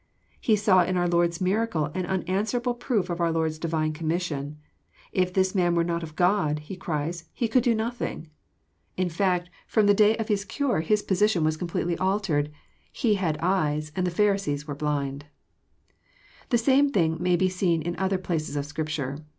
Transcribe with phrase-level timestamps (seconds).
[0.39, 4.57] He saw in our Lord's miracle an unanswerable proof of our Lord's divine commission."
[5.11, 8.27] If this Man were not of God," he cries," He could do nothing."
[8.97, 10.17] In fact, from the t 160 EXPOSirOKY THOUGHTS.
[10.17, 10.57] day of his
[10.89, 12.49] cure bis position was completely altered.
[12.91, 15.25] He had eyes, and the Pharisees were blind.
[16.49, 19.19] The same thing may be seen in other places of Scripture.